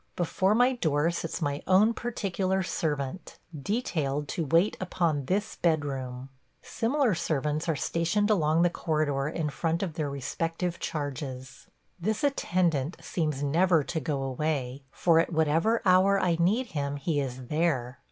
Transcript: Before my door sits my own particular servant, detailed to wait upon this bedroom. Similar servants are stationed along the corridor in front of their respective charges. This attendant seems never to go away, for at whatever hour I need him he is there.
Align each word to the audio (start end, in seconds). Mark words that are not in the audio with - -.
Before 0.15 0.55
my 0.55 0.73
door 0.73 1.11
sits 1.11 1.43
my 1.43 1.61
own 1.67 1.93
particular 1.93 2.63
servant, 2.63 3.37
detailed 3.55 4.27
to 4.29 4.45
wait 4.45 4.75
upon 4.81 5.25
this 5.25 5.57
bedroom. 5.57 6.29
Similar 6.63 7.13
servants 7.13 7.69
are 7.69 7.75
stationed 7.75 8.31
along 8.31 8.63
the 8.63 8.71
corridor 8.71 9.27
in 9.27 9.51
front 9.51 9.83
of 9.83 9.93
their 9.93 10.09
respective 10.09 10.79
charges. 10.79 11.67
This 11.99 12.23
attendant 12.23 12.97
seems 12.99 13.43
never 13.43 13.83
to 13.83 13.99
go 13.99 14.23
away, 14.23 14.81
for 14.89 15.19
at 15.19 15.31
whatever 15.31 15.83
hour 15.85 16.19
I 16.19 16.35
need 16.39 16.71
him 16.71 16.95
he 16.95 17.19
is 17.19 17.45
there. 17.49 17.99